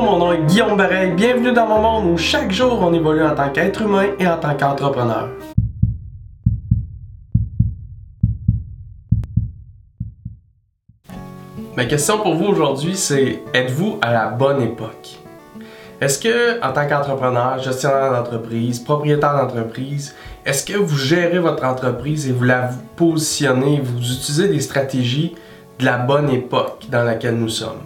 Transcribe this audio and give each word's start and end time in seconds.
Mon 0.00 0.16
nom 0.16 0.32
est 0.32 0.46
Guillaume 0.46 0.76
Bareil. 0.76 1.10
Bienvenue 1.12 1.52
dans 1.52 1.66
mon 1.66 1.80
monde 1.80 2.12
où 2.12 2.16
chaque 2.16 2.52
jour 2.52 2.78
on 2.80 2.92
évolue 2.94 3.24
en 3.24 3.34
tant 3.34 3.50
qu'être 3.50 3.82
humain 3.82 4.06
et 4.20 4.28
en 4.28 4.36
tant 4.36 4.54
qu'entrepreneur. 4.54 5.28
Ma 11.76 11.84
question 11.86 12.18
pour 12.18 12.36
vous 12.36 12.44
aujourd'hui, 12.44 12.96
c'est 12.96 13.42
êtes-vous 13.52 13.98
à 14.00 14.12
la 14.12 14.28
bonne 14.28 14.62
époque? 14.62 15.18
Est-ce 16.00 16.20
que, 16.20 16.64
en 16.64 16.72
tant 16.72 16.86
qu'entrepreneur, 16.86 17.58
gestionnaire 17.58 18.12
d'entreprise, 18.12 18.78
propriétaire 18.78 19.36
d'entreprise, 19.36 20.14
est-ce 20.46 20.64
que 20.64 20.78
vous 20.78 20.96
gérez 20.96 21.40
votre 21.40 21.64
entreprise 21.64 22.28
et 22.28 22.32
vous 22.32 22.44
la 22.44 22.70
positionnez, 22.94 23.80
vous 23.82 23.98
utilisez 23.98 24.48
des 24.48 24.60
stratégies 24.60 25.34
de 25.80 25.84
la 25.84 25.98
bonne 25.98 26.30
époque 26.30 26.84
dans 26.88 27.02
laquelle 27.02 27.36
nous 27.36 27.48
sommes? 27.48 27.82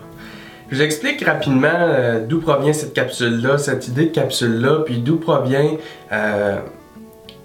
Je 0.72 0.78
vous 0.78 0.82
explique 0.84 1.22
rapidement 1.22 1.68
euh, 1.70 2.24
d'où 2.26 2.40
provient 2.40 2.72
cette 2.72 2.94
capsule-là, 2.94 3.58
cette 3.58 3.88
idée 3.88 4.06
de 4.06 4.10
capsule-là, 4.10 4.84
puis 4.86 5.00
d'où 5.00 5.18
provient 5.18 5.76
euh, 6.12 6.60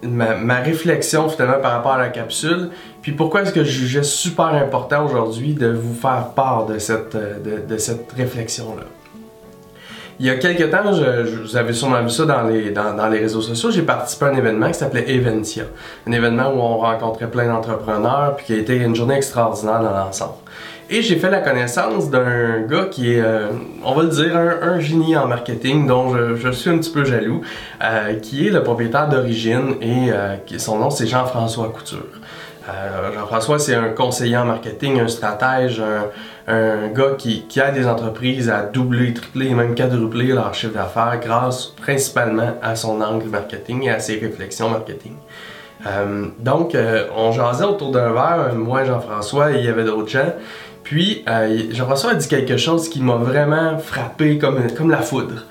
ma, 0.01 0.59
réflexion 0.61 1.27
finalement 1.27 1.59
par 1.59 1.73
rapport 1.73 1.91
à 1.91 1.97
la 1.97 2.07
capsule, 2.07 2.69
puis 3.01 3.11
pourquoi 3.11 3.41
est-ce 3.41 3.51
que 3.51 3.65
je 3.65 3.69
jugeais 3.69 4.03
super 4.03 4.45
important 4.45 5.05
aujourd'hui 5.05 5.55
de 5.55 5.67
vous 5.67 5.93
faire 5.93 6.29
part 6.37 6.67
de 6.67 6.79
cette, 6.79 7.15
euh, 7.15 7.65
de, 7.67 7.77
cette 7.77 8.09
réflexion-là. 8.13 8.83
Il 10.19 10.25
y 10.25 10.31
a 10.31 10.35
quelques 10.35 10.71
temps, 10.71 10.93
je, 10.93 11.41
vous 11.43 11.57
avez 11.57 11.73
sûrement 11.73 12.01
vu 12.01 12.09
ça 12.09 12.25
dans 12.25 12.43
les, 12.43 12.71
dans, 12.71 13.07
les 13.07 13.19
réseaux 13.19 13.41
sociaux, 13.41 13.69
j'ai 13.69 13.83
participé 13.83 14.25
à 14.25 14.29
un 14.29 14.35
événement 14.35 14.67
qui 14.67 14.73
s'appelait 14.73 15.13
Eventia. 15.13 15.65
Un 16.07 16.11
événement 16.11 16.49
où 16.49 16.59
on 16.59 16.77
rencontrait 16.77 17.29
plein 17.29 17.45
d'entrepreneurs, 17.47 18.35
puis 18.35 18.47
qui 18.47 18.53
a 18.53 18.57
été 18.57 18.77
une 18.77 18.95
journée 18.95 19.15
extraordinaire 19.15 19.79
dans 19.79 19.91
l'ensemble. 19.91 20.33
Et 20.89 21.01
j'ai 21.01 21.17
fait 21.17 21.29
la 21.29 21.41
connaissance 21.41 22.09
d'un 22.09 22.61
gars 22.61 22.85
qui 22.89 23.13
est, 23.13 23.19
euh, 23.19 23.49
on 23.83 23.93
va 23.93 24.03
le 24.03 24.09
dire, 24.09 24.35
un, 24.37 24.79
génie 24.79 25.17
en 25.17 25.27
marketing 25.27 25.85
dont 25.85 26.15
je, 26.35 26.49
suis 26.51 26.69
un 26.69 26.77
petit 26.77 26.91
peu 26.91 27.03
jaloux, 27.03 27.41
euh, 27.83 28.15
qui 28.15 28.47
est 28.47 28.51
le 28.51 28.63
propriétaire 28.63 29.09
d'origine 29.09 29.75
et 29.81 30.11
euh, 30.11 30.37
son 30.57 30.79
nom 30.79 30.89
c'est 30.89 31.05
Jean-François 31.05 31.69
Couture. 31.69 32.05
Jean-François 33.13 33.59
c'est 33.59 33.75
un 33.75 33.89
conseiller 33.89 34.37
en 34.37 34.45
marketing, 34.45 34.99
un 34.99 35.07
stratège, 35.07 35.81
un, 36.47 36.87
gars 36.89 37.15
qui, 37.17 37.43
qui 37.47 37.59
aide 37.59 37.75
des 37.75 37.87
entreprises 37.87 38.49
à 38.49 38.63
doubler, 38.63 39.13
tripler 39.13 39.47
et 39.47 39.53
même 39.53 39.73
quadrupler 39.73 40.27
leur 40.27 40.53
chiffre 40.53 40.73
d'affaires 40.73 41.19
grâce 41.21 41.67
principalement 41.67 42.57
à 42.61 42.75
son 42.75 43.01
angle 43.01 43.29
marketing 43.29 43.83
et 43.83 43.91
à 43.91 43.99
ses 43.99 44.19
réflexions 44.19 44.69
marketing. 44.69 45.13
donc, 46.39 46.75
on 47.15 47.31
jasait 47.31 47.63
autour 47.65 47.91
d'un 47.91 48.11
verre, 48.11 48.53
moi, 48.55 48.83
Jean-François, 48.83 49.53
et 49.53 49.59
il 49.59 49.65
y 49.65 49.69
avait 49.69 49.85
d'autres 49.85 50.09
gens. 50.09 50.33
Puis, 50.87 51.21
euh, 51.27 51.63
Jean-François 51.71 52.11
a 52.11 52.15
dit 52.15 52.29
quelque 52.29 52.55
chose 52.55 52.87
qui 52.87 53.01
m'a 53.01 53.15
vraiment 53.15 53.77
frappé 53.77 54.37
comme, 54.37 54.71
comme 54.71 54.89
la 54.89 55.01
foudre. 55.01 55.43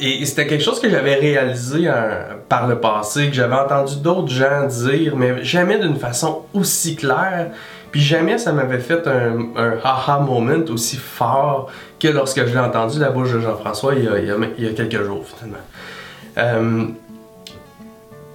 Euh, 0.00 0.04
et 0.04 0.24
c'était 0.24 0.46
quelque 0.46 0.64
chose 0.64 0.80
que 0.80 0.88
j'avais 0.88 1.14
réalisé 1.14 1.82
euh, 1.86 2.34
par 2.48 2.66
le 2.66 2.80
passé, 2.80 3.28
que 3.28 3.34
j'avais 3.34 3.56
entendu 3.56 3.96
d'autres 3.96 4.28
gens 4.28 4.66
dire, 4.66 5.16
mais 5.16 5.44
jamais 5.44 5.78
d'une 5.78 5.96
façon 5.96 6.42
aussi 6.54 6.96
claire. 6.96 7.50
Puis 7.90 8.00
jamais 8.00 8.38
ça 8.38 8.52
m'avait 8.52 8.78
fait 8.78 9.06
un, 9.08 9.50
un 9.56 9.78
haha 9.82 10.20
moment 10.20 10.64
aussi 10.68 10.96
fort 10.96 11.70
que 11.98 12.06
lorsque 12.08 12.46
je 12.46 12.52
l'ai 12.52 12.58
entendu 12.58 12.98
de 12.98 13.02
la 13.02 13.10
bouche 13.10 13.32
de 13.32 13.40
Jean-François 13.40 13.94
il, 13.96 14.04
y 14.58 14.66
a 14.68 14.72
quelques 14.72 15.02
jours 15.02 15.24
finalement. 15.26 16.94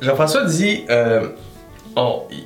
Jean-François 0.02 0.44
dit 0.44 0.84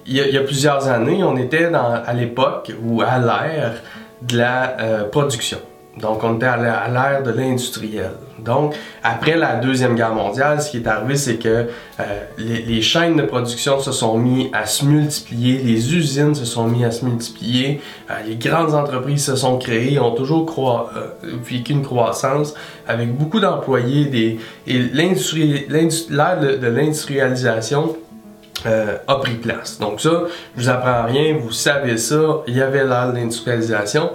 il 0.06 0.16
y, 0.16 0.38
a, 0.38 0.42
plusieurs 0.42 0.88
années, 0.88 1.24
on 1.24 1.36
était 1.38 1.72
à 1.74 2.14
l'époque 2.14 2.72
ou 2.84 3.02
à 3.02 3.18
l'ère 3.18 3.82
de 4.22 4.38
la 4.38 4.80
euh, 4.80 5.04
production. 5.06 5.60
Donc, 6.02 6.24
on 6.24 6.36
était 6.36 6.46
à 6.46 6.88
l'ère 6.88 7.24
de 7.24 7.32
l'industriel. 7.32 8.12
Donc, 8.40 8.74
après 9.04 9.36
la 9.36 9.56
Deuxième 9.56 9.96
Guerre 9.96 10.14
mondiale, 10.14 10.62
ce 10.62 10.72
qui 10.72 10.78
est 10.78 10.88
arrivé, 10.88 11.16
c'est 11.16 11.36
que 11.36 11.68
euh, 12.00 12.04
les, 12.38 12.82
chaînes 12.82 13.18
de 13.18 13.24
production 13.24 13.80
se 13.80 13.92
sont 13.92 14.18
mis 14.18 14.50
à 14.54 14.66
se 14.66 14.86
multiplier, 14.86 15.58
les 15.58 15.94
usines 15.94 16.34
se 16.34 16.46
sont 16.46 16.66
mis 16.66 16.86
à 16.86 16.92
se 16.92 17.04
multiplier, 17.04 17.82
euh, 18.10 18.14
les 18.26 18.36
grandes 18.36 18.74
entreprises 18.74 19.26
se 19.26 19.36
sont 19.36 19.58
créées, 19.58 20.00
ont 20.00 20.16
toujours 20.16 20.50
vécu 21.44 21.74
une 21.74 21.84
croissance 21.84 22.54
avec 22.88 23.14
beaucoup 23.16 23.40
d'employés. 23.40 24.40
et 24.68 24.80
l'ère 24.80 26.40
de 26.40 26.68
l'industrialisation 26.68 27.96
euh, 28.66 28.98
a 29.08 29.16
pris 29.16 29.36
place. 29.36 29.80
Donc 29.80 30.02
ça, 30.02 30.24
je 30.58 30.62
vous 30.62 30.70
apprends 30.70 31.06
rien, 31.06 31.38
vous 31.42 31.52
savez 31.52 31.96
ça, 31.96 32.42
il 32.46 32.58
y 32.58 32.62
avait 32.62 32.84
l'ère 32.84 33.10
de 33.10 33.16
l'industrialisation. 33.18 34.12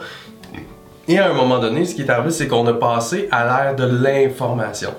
Et 1.06 1.18
à 1.18 1.30
un 1.30 1.34
moment 1.34 1.58
donné, 1.58 1.84
ce 1.84 1.94
qui 1.94 2.02
est 2.02 2.10
arrivé, 2.10 2.30
c'est 2.30 2.48
qu'on 2.48 2.66
a 2.66 2.72
passé 2.72 3.28
à 3.30 3.44
l'ère 3.44 3.76
de 3.76 3.84
l'information. 3.84 4.90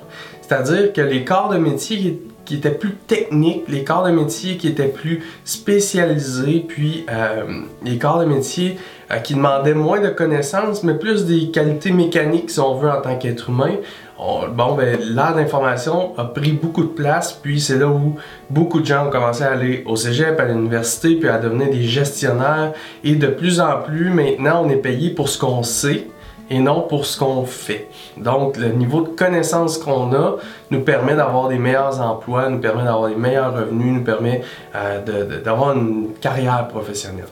C'est-à-dire 0.42 0.94
que 0.94 1.02
les 1.02 1.26
corps 1.26 1.50
de 1.50 1.58
métier 1.58 2.22
qui 2.46 2.56
étaient 2.56 2.72
plus 2.72 2.94
techniques, 3.08 3.64
les 3.68 3.84
corps 3.84 4.04
de 4.04 4.12
métier 4.12 4.58
qui 4.58 4.68
étaient 4.68 4.88
plus 4.88 5.24
spécialisés, 5.44 6.64
puis 6.68 7.06
euh, 7.12 7.62
les 7.84 7.98
corps 7.98 8.20
de 8.20 8.26
métier 8.26 8.78
euh, 9.12 9.18
qui 9.18 9.36
demandaient 9.36 9.74
moins 9.74 10.00
de 10.00 10.10
connaissances, 10.10 10.84
mais 10.84 10.94
plus 10.94 11.26
des 11.26 11.52
qualités 11.52 11.92
mécaniques, 11.92 12.52
si 12.52 12.60
on 12.60 12.76
veut, 12.76 12.90
en 12.90 13.02
tant 13.02 13.18
qu'être 13.18 13.50
humain, 13.50 13.76
bon, 14.18 14.76
ben, 14.76 14.98
l'art 15.02 15.36
d'information 15.36 16.18
a 16.18 16.26
pris 16.26 16.54
beaucoup 16.54 16.84
de 16.84 16.90
place, 16.90 17.34
puis 17.34 17.60
c'est 17.60 17.78
là 17.78 17.88
où 17.88 18.16
beaucoup 18.50 18.80
de 18.80 18.86
gens 18.86 19.08
ont 19.08 19.10
commencé 19.10 19.44
à 19.44 19.52
aller 19.52 19.84
au 19.86 19.96
cégep, 19.96 20.40
à 20.40 20.46
l'université, 20.46 21.16
puis 21.16 21.30
à 21.30 21.38
devenir 21.38 21.70
des 21.70 21.84
gestionnaires. 21.84 22.74
Et 23.04 23.16
de 23.16 23.28
plus 23.28 23.60
en 23.60 23.82
plus, 23.82 24.10
maintenant, 24.10 24.64
on 24.66 24.70
est 24.70 24.78
payé 24.78 25.10
pour 25.10 25.30
ce 25.30 25.38
qu'on 25.38 25.64
sait 25.64 26.08
et 26.50 26.60
non 26.60 26.82
pour 26.82 27.06
ce 27.06 27.18
qu'on 27.18 27.46
fait. 27.46 27.90
Donc, 28.18 28.58
le 28.58 28.70
niveau 28.70 29.02
de 29.02 29.10
connaissance 29.10 29.78
qu'on 29.78 30.14
a 30.14 30.38
nous 30.72 30.82
permet 30.82 31.16
d'avoir 31.16 31.48
des 31.48 31.58
meilleurs 31.58 32.00
emplois, 32.02 32.50
nous 32.50 32.60
permet 32.60 32.84
d'avoir 32.84 33.10
des 33.10 33.16
meilleurs 33.16 33.54
revenus, 33.54 33.94
nous 33.94 34.04
permet 34.04 34.42
euh, 34.76 35.42
d'avoir 35.44 35.76
une 35.76 36.10
carrière 36.22 36.68
professionnelle. 36.68 37.26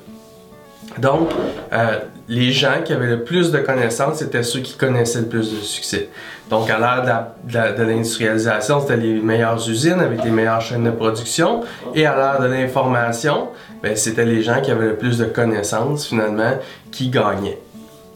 Donc, 0.97 1.29
euh, 1.71 1.99
les 2.27 2.51
gens 2.51 2.81
qui 2.85 2.93
avaient 2.93 3.07
le 3.07 3.23
plus 3.23 3.51
de 3.51 3.59
connaissances, 3.59 4.17
c'était 4.19 4.43
ceux 4.43 4.59
qui 4.59 4.77
connaissaient 4.77 5.21
le 5.21 5.27
plus 5.27 5.51
de 5.51 5.61
succès. 5.61 6.09
Donc, 6.49 6.69
à 6.69 6.77
l'ère 6.77 7.27
de 7.75 7.83
l'industrialisation, 7.83 8.81
c'était 8.81 8.97
les 8.97 9.19
meilleures 9.19 9.67
usines 9.69 9.99
avec 9.99 10.23
les 10.23 10.31
meilleures 10.31 10.61
chaînes 10.61 10.83
de 10.83 10.91
production. 10.91 11.61
Et 11.95 12.05
à 12.05 12.15
l'ère 12.15 12.41
de 12.41 12.53
l'information, 12.53 13.49
ben, 13.81 13.95
c'était 13.95 14.25
les 14.25 14.43
gens 14.43 14.61
qui 14.61 14.71
avaient 14.71 14.87
le 14.87 14.95
plus 14.95 15.17
de 15.17 15.25
connaissances, 15.25 16.07
finalement, 16.07 16.53
qui 16.91 17.09
gagnaient. 17.09 17.57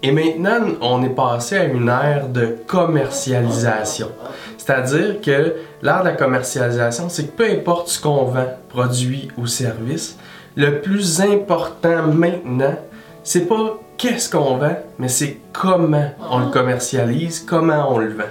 Et 0.03 0.11
maintenant, 0.11 0.59
on 0.81 1.03
est 1.03 1.09
passé 1.09 1.57
à 1.57 1.63
une 1.63 1.89
ère 1.89 2.27
de 2.27 2.55
commercialisation. 2.67 4.11
C'est-à-dire 4.57 5.21
que 5.21 5.55
l'ère 5.81 6.01
de 6.01 6.09
la 6.09 6.11
commercialisation, 6.13 7.09
c'est 7.09 7.27
que 7.27 7.37
peu 7.37 7.49
importe 7.49 7.87
ce 7.87 8.01
qu'on 8.01 8.25
vend, 8.25 8.45
produit 8.69 9.29
ou 9.37 9.47
service, 9.47 10.17
le 10.55 10.81
plus 10.81 11.21
important 11.21 12.03
maintenant, 12.03 12.75
c'est 13.23 13.47
pas 13.47 13.79
qu'est-ce 13.97 14.29
qu'on 14.29 14.57
vend, 14.57 14.77
mais 14.99 15.07
c'est 15.07 15.37
comment 15.51 16.11
on 16.29 16.39
le 16.39 16.51
commercialise, 16.51 17.39
comment 17.39 17.91
on 17.91 17.97
le 17.97 18.13
vend. 18.13 18.23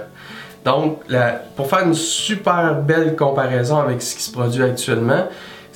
Donc, 0.63 0.99
pour 1.55 1.67
faire 1.69 1.85
une 1.85 1.93
super 1.93 2.75
belle 2.81 3.15
comparaison 3.15 3.79
avec 3.79 4.01
ce 4.01 4.15
qui 4.15 4.23
se 4.23 4.31
produit 4.31 4.63
actuellement, 4.63 5.25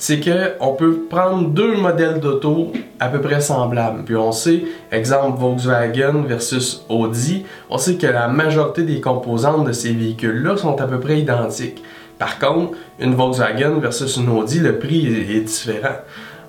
c'est 0.02 0.18
que 0.18 0.54
on 0.58 0.72
peut 0.74 1.06
prendre 1.08 1.50
deux 1.50 1.76
modèles 1.76 2.18
d'auto 2.18 2.72
à 2.98 3.06
peu 3.06 3.20
près 3.20 3.40
semblables. 3.40 4.02
Puis 4.02 4.16
on 4.16 4.32
sait, 4.32 4.64
exemple 4.90 5.38
Volkswagen 5.38 6.24
versus 6.26 6.84
Audi, 6.88 7.44
on 7.70 7.78
sait 7.78 7.94
que 7.94 8.08
la 8.08 8.26
majorité 8.26 8.82
des 8.82 9.00
composantes 9.00 9.64
de 9.64 9.70
ces 9.70 9.92
véhicules-là 9.92 10.56
sont 10.56 10.80
à 10.80 10.88
peu 10.88 10.98
près 10.98 11.20
identiques. 11.20 11.84
Par 12.18 12.40
contre, 12.40 12.72
une 12.98 13.14
Volkswagen 13.14 13.78
versus 13.78 14.16
une 14.16 14.28
Audi, 14.30 14.58
le 14.58 14.80
prix 14.80 15.06
est, 15.06 15.40
différent. 15.42 15.94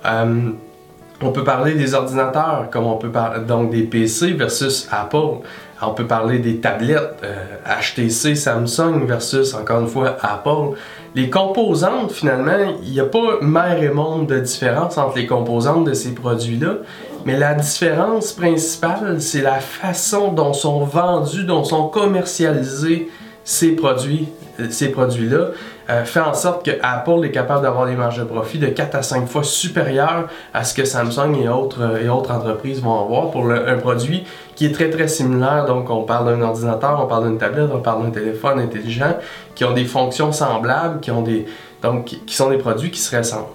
Euh, 0.04 0.50
on 1.22 1.30
peut 1.30 1.44
parler 1.44 1.74
des 1.74 1.94
ordinateurs, 1.94 2.70
comme 2.72 2.86
on 2.86 2.96
peut 2.96 3.12
parler 3.12 3.44
donc 3.46 3.70
des 3.70 3.84
PC 3.84 4.32
versus 4.32 4.88
Apple. 4.90 5.44
On 5.86 5.94
peut 5.94 6.06
parler 6.06 6.38
des 6.38 6.58
tablettes 6.58 7.22
HTC, 7.66 8.32
euh, 8.32 8.34
Samsung 8.34 9.06
versus 9.06 9.54
encore 9.54 9.80
une 9.80 9.88
fois 9.88 10.16
Apple. 10.20 10.76
Les 11.14 11.30
composantes, 11.30 12.10
finalement, 12.10 12.74
il 12.82 12.90
n'y 12.90 13.00
a 13.00 13.04
pas 13.04 13.38
mère 13.40 13.82
et 13.82 13.90
monde 13.90 14.26
de 14.26 14.40
différence 14.40 14.98
entre 14.98 15.16
les 15.16 15.26
composantes 15.26 15.84
de 15.84 15.94
ces 15.94 16.12
produits-là, 16.12 16.78
mais 17.24 17.38
la 17.38 17.54
différence 17.54 18.32
principale, 18.32 19.20
c'est 19.20 19.42
la 19.42 19.60
façon 19.60 20.32
dont 20.32 20.52
sont 20.52 20.84
vendus, 20.84 21.44
dont 21.44 21.62
sont 21.62 21.88
commercialisés 21.88 23.08
ces 23.44 23.76
produits, 23.76 24.28
euh, 24.58 24.66
ces 24.70 24.88
produits-là. 24.88 25.48
Euh, 25.90 26.04
fait 26.04 26.20
en 26.20 26.32
sorte 26.32 26.64
que 26.64 26.70
Apple 26.82 27.24
est 27.24 27.30
capable 27.30 27.62
d'avoir 27.62 27.86
des 27.86 27.94
marges 27.94 28.18
de 28.18 28.24
profit 28.24 28.58
de 28.58 28.68
4 28.68 28.94
à 28.94 29.02
5 29.02 29.28
fois 29.28 29.44
supérieures 29.44 30.28
à 30.54 30.64
ce 30.64 30.72
que 30.72 30.86
Samsung 30.86 31.36
et 31.36 31.48
autres, 31.48 31.82
euh, 31.82 32.02
et 32.02 32.08
autres 32.08 32.32
entreprises 32.32 32.80
vont 32.80 32.98
avoir 33.04 33.30
pour 33.30 33.50
un 33.50 33.76
produit 33.76 34.24
qui 34.56 34.64
est 34.64 34.72
très 34.72 34.88
très 34.88 35.08
similaire. 35.08 35.66
Donc 35.66 35.90
on 35.90 36.04
parle 36.04 36.26
d'un 36.26 36.40
ordinateur, 36.40 36.98
on 37.02 37.06
parle 37.06 37.28
d'une 37.28 37.38
tablette, 37.38 37.68
on 37.72 37.80
parle 37.80 38.04
d'un 38.04 38.10
téléphone 38.10 38.60
intelligent 38.60 39.14
qui 39.54 39.64
ont 39.66 39.74
des 39.74 39.84
fonctions 39.84 40.32
semblables, 40.32 41.00
qui, 41.00 41.10
ont 41.10 41.22
des, 41.22 41.44
donc, 41.82 42.06
qui 42.06 42.34
sont 42.34 42.48
des 42.48 42.58
produits 42.58 42.90
qui 42.90 43.00
se 43.00 43.14
ressemblent. 43.14 43.48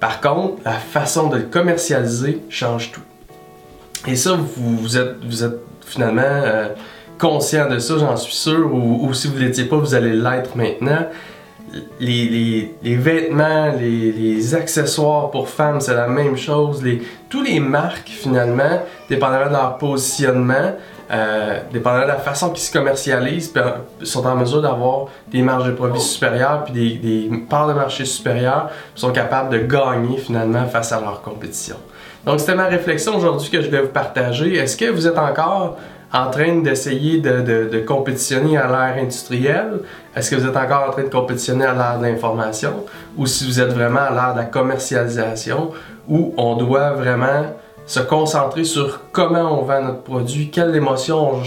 Par 0.00 0.22
contre, 0.22 0.54
la 0.64 0.72
façon 0.72 1.28
de 1.28 1.36
le 1.36 1.42
commercialiser 1.42 2.42
change 2.48 2.92
tout. 2.92 3.02
Et 4.06 4.16
ça, 4.16 4.38
vous, 4.56 4.96
êtes, 4.96 5.16
vous 5.22 5.44
êtes 5.44 5.58
finalement... 5.84 6.22
Euh, 6.22 6.68
conscient 7.18 7.68
de 7.68 7.78
ça, 7.78 7.94
j'en 7.98 8.16
suis 8.16 8.34
sûr, 8.34 8.72
ou, 8.72 9.12
si 9.14 9.28
vous 9.28 9.34
ne 9.34 9.40
l'étiez 9.40 9.64
pas, 9.64 9.76
vous 9.76 9.94
allez 9.94 10.12
l'être 10.12 10.56
maintenant. 10.56 11.06
Les, 12.00 12.74
vêtements, 12.82 13.72
les, 13.78 14.54
accessoires 14.54 15.30
pour 15.30 15.48
femmes, 15.48 15.80
c'est 15.80 15.94
la 15.94 16.08
même 16.08 16.36
chose. 16.36 16.82
Les, 16.82 17.02
tous 17.28 17.42
les 17.42 17.60
marques, 17.60 18.08
finalement, 18.08 18.82
dépendamment 19.08 19.46
de 19.46 19.52
leur 19.52 19.78
positionnement, 19.78 20.72
euh, 21.10 21.60
dépendamment 21.72 22.04
de 22.04 22.08
la 22.08 22.16
façon 22.16 22.50
qu'ils 22.50 22.64
se 22.64 22.72
commercialisent, 22.72 23.52
sont 24.02 24.26
en 24.26 24.36
mesure 24.36 24.62
d'avoir 24.62 25.06
des 25.28 25.42
marges 25.42 25.66
de 25.66 25.72
profit 25.72 26.00
supérieures 26.00 26.64
puis 26.64 26.98
des, 26.98 27.30
parts 27.48 27.68
de 27.68 27.74
marché 27.74 28.04
supérieures, 28.04 28.70
sont 28.94 29.12
capables 29.12 29.50
de 29.50 29.58
gagner 29.58 30.18
finalement 30.18 30.66
face 30.66 30.92
à 30.92 31.00
leur 31.00 31.22
compétition. 31.22 31.76
Donc 32.24 32.40
c'était 32.40 32.56
ma 32.56 32.66
réflexion 32.66 33.16
aujourd'hui 33.16 33.50
que 33.50 33.62
je 33.62 33.68
vais 33.68 33.82
vous 33.82 33.88
partager. 33.88 34.56
Est-ce 34.56 34.76
que 34.76 34.86
vous 34.86 35.06
êtes 35.06 35.18
encore 35.18 35.76
en 36.16 36.30
train 36.30 36.56
d'essayer 36.60 37.20
de, 37.20 37.68
de, 37.70 37.78
compétitionner 37.80 38.56
à 38.56 38.66
l'ère 38.66 39.02
industrielle? 39.02 39.80
Est-ce 40.14 40.30
que 40.30 40.36
vous 40.36 40.46
êtes 40.46 40.56
encore 40.56 40.88
en 40.88 40.92
train 40.92 41.02
de 41.02 41.08
compétitionner 41.08 41.66
à 41.66 41.74
l'ère 41.74 41.98
de 41.98 42.06
l'information? 42.06 42.84
Ou 43.16 43.26
si 43.26 43.44
vous 43.46 43.60
êtes 43.60 43.72
vraiment 43.72 44.00
à 44.00 44.10
l'ère 44.10 44.32
de 44.34 44.38
la 44.38 44.44
commercialisation, 44.46 45.72
où 46.08 46.32
on 46.36 46.56
doit 46.56 46.92
vraiment 46.92 47.44
se 47.86 48.00
concentrer 48.00 48.64
sur 48.64 49.00
comment 49.12 49.60
on 49.60 49.62
vend 49.62 49.82
notre 49.82 50.02
produit, 50.02 50.50
quelle 50.50 50.74
émotion 50.74 51.42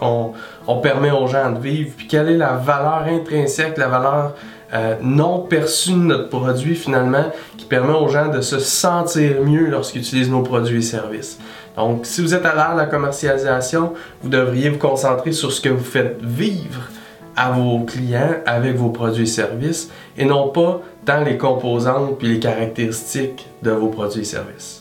on, 0.00 0.76
permet 0.76 1.10
aux 1.10 1.26
gens 1.26 1.50
de 1.50 1.58
vivre, 1.58 1.90
puis 1.96 2.06
quelle 2.06 2.28
est 2.28 2.36
la 2.36 2.52
valeur 2.52 3.04
intrinsèque, 3.08 3.76
la 3.76 3.88
valeur 3.88 4.34
euh, 4.72 4.96
non 5.02 5.40
perçue 5.40 5.92
de 5.92 5.96
notre 5.96 6.28
produit 6.28 6.74
finalement, 6.74 7.24
qui 7.56 7.64
permet 7.64 7.94
aux 7.94 8.08
gens 8.08 8.28
de 8.28 8.40
se 8.40 8.58
sentir 8.58 9.42
mieux 9.42 9.68
lorsqu'ils 9.68 10.00
utilisent 10.00 10.30
nos 10.30 10.42
produits 10.42 10.78
et 10.78 10.82
services. 10.82 11.38
Donc, 11.76 12.06
si 12.06 12.20
vous 12.20 12.34
êtes 12.34 12.44
à 12.44 12.54
l'ère 12.54 12.74
de 12.74 12.78
la 12.78 12.86
commercialisation, 12.86 13.94
vous 14.22 14.28
devriez 14.28 14.70
vous 14.70 14.78
concentrer 14.78 15.32
sur 15.32 15.52
ce 15.52 15.60
que 15.60 15.68
vous 15.68 15.84
faites 15.84 16.18
vivre 16.22 16.82
à 17.36 17.52
vos 17.52 17.80
clients 17.80 18.34
avec 18.44 18.76
vos 18.76 18.90
produits 18.90 19.22
et 19.22 19.26
services 19.26 19.90
et 20.18 20.24
non 20.24 20.48
pas 20.48 20.80
dans 21.06 21.24
les 21.24 21.38
composantes 21.38 22.18
puis 22.18 22.28
les 22.28 22.38
caractéristiques 22.38 23.48
de 23.62 23.70
vos 23.70 23.88
produits 23.88 24.22
et 24.22 24.24
services. 24.24 24.79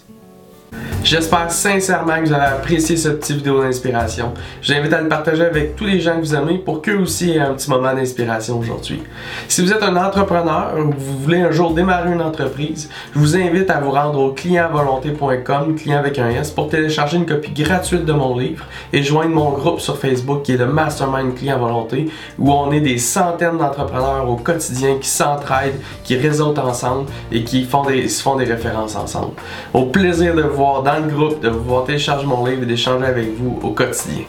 J'espère 1.10 1.50
sincèrement 1.50 2.18
que 2.20 2.28
vous 2.28 2.34
avez 2.34 2.46
apprécié 2.46 2.96
cette 2.96 3.22
petite 3.22 3.38
vidéo 3.38 3.64
d'inspiration. 3.64 4.32
Je 4.62 4.72
vous 4.72 4.80
invite 4.80 4.94
à 4.94 5.02
le 5.02 5.08
partager 5.08 5.44
avec 5.44 5.76
tous 5.76 5.86
les 5.86 6.00
gens 6.00 6.18
que 6.18 6.20
vous 6.20 6.36
aimez 6.36 6.60
pour 6.60 6.84
qu'eux 6.84 7.00
aussi 7.00 7.32
aient 7.32 7.40
un 7.40 7.54
petit 7.54 7.68
moment 7.68 7.96
d'inspiration 7.96 8.60
aujourd'hui. 8.60 9.02
Si 9.48 9.64
vous 9.64 9.74
êtes 9.74 9.82
un 9.82 9.96
entrepreneur 9.96 10.74
ou 10.78 10.92
vous 10.96 11.18
voulez 11.18 11.40
un 11.40 11.50
jour 11.50 11.74
démarrer 11.74 12.12
une 12.12 12.22
entreprise, 12.22 12.92
je 13.16 13.20
vous 13.20 13.36
invite 13.36 13.72
à 13.72 13.80
vous 13.80 13.90
rendre 13.90 14.20
au 14.20 14.34
clientvolonté.com, 14.34 15.76
client 15.76 15.98
avec 15.98 16.20
un 16.20 16.30
S, 16.30 16.52
pour 16.52 16.70
télécharger 16.70 17.18
une 17.18 17.26
copie 17.26 17.54
gratuite 17.54 18.06
de 18.06 18.14
mon 18.14 18.38
livre 18.38 18.66
et 18.94 19.02
joindre 19.02 19.34
mon 19.34 19.50
groupe 19.52 19.80
sur 19.80 19.98
Facebook 19.98 20.44
qui 20.44 20.52
est 20.52 20.58
le 20.58 20.68
Mastermind 20.68 21.34
Client 21.34 21.58
Volonté, 21.58 22.12
où 22.38 22.52
on 22.52 22.72
est 22.72 22.82
des 22.82 23.00
centaines 23.00 23.58
d'entrepreneurs 23.58 24.30
au 24.30 24.36
quotidien 24.36 24.98
qui 25.02 25.10
s'entraident, 25.10 25.80
qui 26.04 26.18
réseautent 26.18 26.60
ensemble 26.60 27.10
et 27.32 27.44
qui 27.44 27.64
font 27.64 27.84
des, 27.84 28.08
font 28.10 28.36
des 28.36 28.46
références 28.46 28.96
ensemble. 28.96 29.34
Au 29.74 29.86
plaisir 29.86 30.36
de 30.36 30.44
vous 30.44 30.59
dans 30.60 31.06
le 31.06 31.10
groupe, 31.10 31.42
de 31.42 31.50
vous 31.50 31.64
voir 31.64 31.86
télécharger 31.86 32.26
mon 32.26 32.46
livre 32.46 32.64
et 32.64 32.66
d'échanger 32.66 33.06
avec 33.06 33.34
vous 33.38 33.60
au 33.64 33.72
quotidien. 33.72 34.26